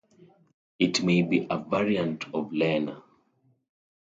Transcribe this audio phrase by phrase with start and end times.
[0.79, 3.03] It may be a variant of Lena.